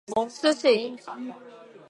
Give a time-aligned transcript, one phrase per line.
[0.37, 0.75] Sushi